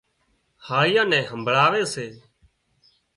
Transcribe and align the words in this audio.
هاۯيئان 0.65 1.07
نين 1.11 1.23
همڀۯاوي 1.31 1.83
سي 1.93 2.07